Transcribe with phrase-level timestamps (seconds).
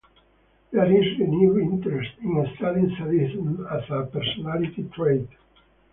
[0.71, 5.29] There is renewed interest in studying sadism as a personality trait.